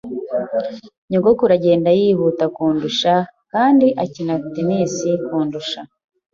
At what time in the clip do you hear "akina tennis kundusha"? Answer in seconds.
4.03-5.79